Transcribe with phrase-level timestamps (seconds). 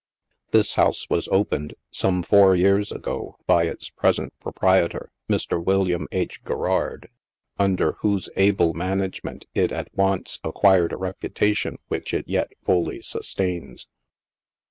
[0.49, 5.63] This house was opened, some four years ago, by its present proprietor, Mr.
[5.63, 6.43] Yfilliam H.
[6.43, 7.07] Garrard,
[7.59, 13.03] under whose able man agement it at once acquired a reputation which it yet fully
[13.03, 13.85] sustains.